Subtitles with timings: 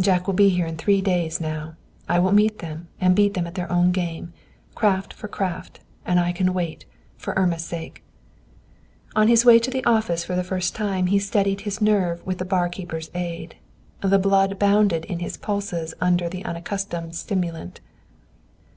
[0.00, 1.76] "Jack will be here in three days, now!
[2.08, 4.32] I will meet them and beat them at their own game.
[4.74, 6.84] Craft for craft, and I can wait.
[7.16, 8.02] For Irma's sake!"
[9.14, 12.38] On his way to the office for the first time he steadied his nerve with
[12.38, 13.54] the bar keeper's aid.
[14.00, 17.78] The blood bounded in his pulses under the unaccustomed stimulant.